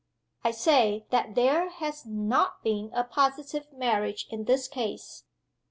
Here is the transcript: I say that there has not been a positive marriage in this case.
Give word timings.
I 0.43 0.49
say 0.49 1.05
that 1.11 1.35
there 1.35 1.69
has 1.69 2.07
not 2.07 2.63
been 2.63 2.91
a 2.91 3.03
positive 3.03 3.71
marriage 3.71 4.25
in 4.31 4.45
this 4.45 4.67
case. 4.67 5.25